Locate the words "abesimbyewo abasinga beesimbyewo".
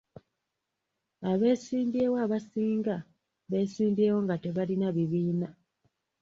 1.31-4.17